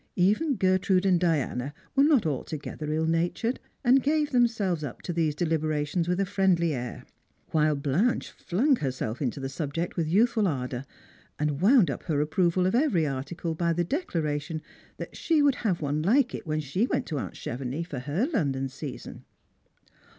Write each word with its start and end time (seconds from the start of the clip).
Even 0.15 0.55
Gertrude 0.55 1.05
and 1.05 1.19
Diana 1.19 1.75
were 1.95 2.03
not 2.03 2.25
alto 2.25 2.57
gether 2.57 2.91
ill 2.91 3.05
natured, 3.05 3.59
acd 3.85 4.01
gave 4.01 4.31
themselves 4.31 4.83
up 4.83 5.03
to 5.03 5.13
these 5.13 5.35
deliberations 5.35 6.07
with 6.07 6.19
a 6.19 6.25
friendly 6.25 6.73
air; 6.73 7.05
while 7.51 7.75
Blanche 7.75 8.33
Hung 8.49 8.77
herself 8.77 9.21
into 9.21 9.39
the 9.39 9.47
subject 9.47 9.95
with 9.97 10.07
youthful 10.09 10.47
ardour, 10.47 10.85
and 11.37 11.61
wound 11.61 11.91
up 11.91 12.01
her 12.05 12.19
approval 12.19 12.65
of 12.65 12.73
every 12.73 13.05
article 13.05 13.53
by 13.53 13.73
the 13.73 13.83
declaration 13.83 14.63
that 14.97 15.15
she 15.15 15.43
would 15.43 15.53
have 15.61 15.81
one 15.81 16.01
like 16.01 16.33
it 16.33 16.47
when 16.47 16.61
she 16.61 16.87
went 16.87 17.05
to 17.05 17.19
aunt 17.19 17.35
Chevenix 17.35 17.85
for 17.87 17.99
her 17.99 18.25
London 18.25 18.69
season. 18.69 19.23